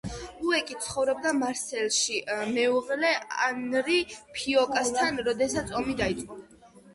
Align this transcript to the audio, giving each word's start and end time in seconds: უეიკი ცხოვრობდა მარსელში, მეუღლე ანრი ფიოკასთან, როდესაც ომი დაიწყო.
უეიკი 0.51 0.75
ცხოვრობდა 0.85 1.33
მარსელში, 1.41 2.15
მეუღლე 2.55 3.11
ანრი 3.49 3.99
ფიოკასთან, 4.39 5.21
როდესაც 5.29 5.77
ომი 5.83 5.97
დაიწყო. 6.03 6.41